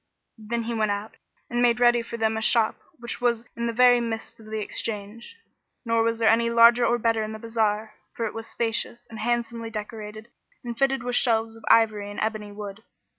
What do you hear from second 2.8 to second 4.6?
which was in the very midst of the